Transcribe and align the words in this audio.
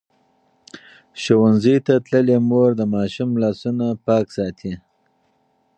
ښوونځې 1.21 1.75
تللې 1.85 2.37
مور 2.49 2.69
د 2.79 2.81
ماشوم 2.93 3.29
لاسونه 3.43 3.85
پاک 4.05 4.25
ساتي. 4.37 4.73